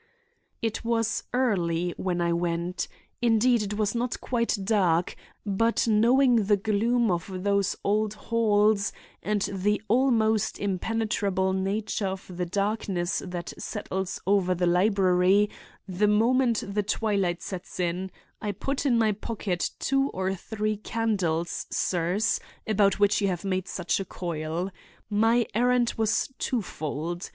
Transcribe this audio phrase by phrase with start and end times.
[0.63, 2.87] "It was early when I went;
[3.21, 8.91] indeed it was not quite dark, but knowing the gloom of those old halls
[9.21, 15.51] and the almost impenetrable nature of the darkness that settles over the library
[15.87, 18.09] the moment the twilight set in,
[18.41, 23.27] I put in my pocket two or three candles, the candles, sirs, about which you
[23.27, 24.71] have made such a coil.
[25.11, 27.29] My errand was twofold.